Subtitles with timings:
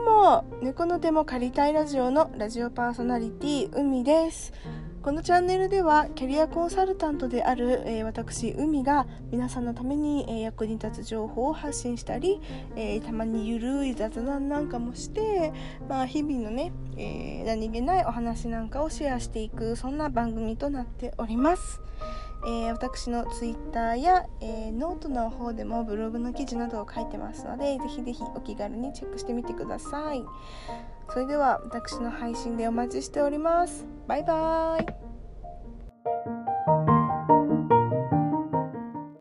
[0.00, 4.52] も猫の手も借りたいラジオのラジオパーソナリティ海です
[5.02, 12.40] このチャンネルではキャリアコンサルタントである、えー、私海が皆さんのために、えー、役に立つ情報を発信したり、
[12.76, 15.52] えー、たまにゆるい雑談なんかもして、
[15.88, 21.80] まあ、日々のね、え何気ないお話なんかをシェアしていくそんな番組となっております。
[22.46, 30.22] えー、私の Twitter や、えー、ノートの方でもブログの記事などを書いてますのでぜひぜひお気軽にチェックしてみてください。
[31.12, 33.86] それでは私の配信でお待ちしております。
[34.06, 35.09] バイバーイ。